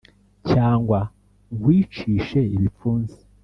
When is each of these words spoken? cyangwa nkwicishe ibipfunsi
cyangwa 0.49 0.99
nkwicishe 1.57 2.39
ibipfunsi 2.55 3.19